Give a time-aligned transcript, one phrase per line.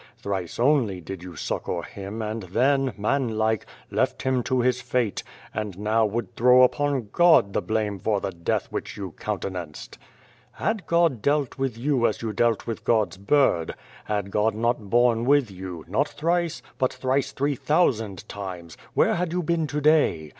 [0.17, 5.21] Thrice only did you succour him and then, manlike, left him to his fate,
[5.53, 9.99] and now would throw upon God the blame for the death which you countenanced.
[10.53, 13.75] "Had God dealt with you as you dealt with God's bird;
[14.05, 18.27] had God not borne with 109 The Face you, not thrice, but thrice three thousand
[18.27, 20.29] times, where had you been to day?